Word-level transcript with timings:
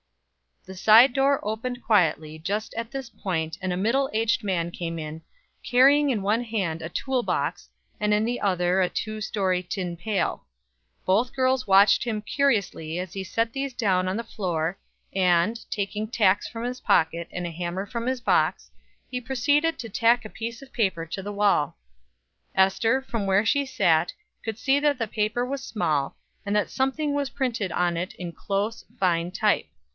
The 0.65 0.73
side 0.75 1.13
door 1.13 1.39
opened 1.43 1.83
quietly 1.83 2.37
just 2.37 2.73
at 2.75 2.91
this 2.91 3.09
point 3.09 3.57
and 3.61 3.71
a 3.73 3.77
middle 3.77 4.09
aged 4.13 4.43
man 4.43 4.69
came 4.69 4.97
in, 4.99 5.21
carrying 5.63 6.09
in 6.11 6.21
one 6.23 6.43
hand 6.43 6.81
a 6.83 6.89
tool 6.89 7.21
box, 7.23 7.69
and 7.99 8.13
in 8.13 8.25
the 8.25 8.39
other 8.39 8.81
a 8.81 8.89
two 8.89 9.21
story 9.21 9.63
tin 9.63 9.97
pail. 9.97 10.45
Both 11.05 11.35
girls 11.35 11.65
watched 11.65 12.03
him 12.03 12.21
curiously 12.21 12.99
as 12.99 13.13
he 13.13 13.23
set 13.23 13.53
these 13.53 13.73
down 13.73 14.07
on 14.07 14.17
the 14.17 14.23
floor, 14.23 14.77
and, 15.13 15.59
taking 15.71 16.07
tacks 16.07 16.47
from 16.47 16.63
his 16.63 16.81
pocket 16.81 17.27
and 17.31 17.45
a 17.45 17.51
hammer 17.51 17.85
from 17.87 18.05
his 18.05 18.21
box, 18.21 18.69
he 19.09 19.19
proceeded 19.21 19.77
to 19.79 19.89
tack 19.89 20.25
a 20.25 20.29
piece 20.29 20.61
of 20.61 20.73
paper 20.73 21.05
to 21.07 21.21
the 21.23 21.33
wall. 21.33 21.77
Ester, 22.55 23.01
from 23.01 23.25
where 23.25 23.45
she 23.45 23.65
sat, 23.65 24.13
could 24.43 24.57
see 24.59 24.79
that 24.79 24.97
the 24.99 25.07
paper 25.07 25.45
was 25.45 25.63
small, 25.63 26.15
and 26.45 26.55
that 26.55 26.71
something 26.71 27.13
was 27.13 27.31
printed 27.31 27.71
on 27.71 27.97
it 27.97 28.13
in 28.15 28.31
close, 28.31 28.83
fine 28.99 29.31
type. 29.31 29.67